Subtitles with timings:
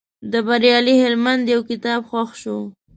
[0.31, 2.57] د بریالي هلمند یو کتاب خوښ شو.